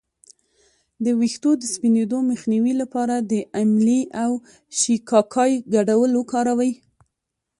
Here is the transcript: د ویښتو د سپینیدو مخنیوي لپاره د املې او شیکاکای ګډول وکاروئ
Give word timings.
د 1.03 1.05
ویښتو 1.19 1.51
د 1.57 1.63
سپینیدو 1.73 2.19
مخنیوي 2.31 2.73
لپاره 2.81 3.15
د 3.31 3.33
املې 3.61 4.01
او 4.23 4.31
شیکاکای 4.79 5.51
ګډول 5.73 6.11
وکاروئ 6.15 6.71